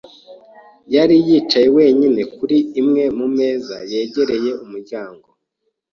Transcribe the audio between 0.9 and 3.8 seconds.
yari yicaye wenyine kuri imwe mu meza